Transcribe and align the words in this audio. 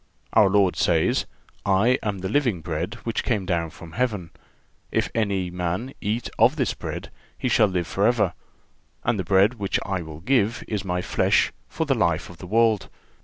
Our 0.33 0.49
Lord 0.49 0.75
says: 0.75 1.27
"I 1.63 1.99
am 2.01 2.21
the 2.21 2.27
living 2.27 2.61
bread 2.61 2.95
which 3.03 3.23
came 3.23 3.45
down 3.45 3.69
from 3.69 3.91
Heaven. 3.91 4.31
If 4.91 5.11
any 5.13 5.51
man 5.51 5.93
eat 6.01 6.27
of 6.39 6.55
this 6.55 6.73
bread, 6.73 7.11
he 7.37 7.47
shall 7.47 7.67
live 7.67 7.85
forever; 7.85 8.33
and 9.03 9.19
the 9.19 9.23
bread 9.23 9.59
which 9.59 9.79
I 9.85 10.01
will 10.01 10.21
give 10.21 10.63
is 10.67 10.83
My 10.83 11.03
flesh, 11.03 11.51
for 11.67 11.85
the 11.85 11.93
life 11.93 12.31
of 12.31 12.37
the 12.39 12.47
world.... 12.47 12.89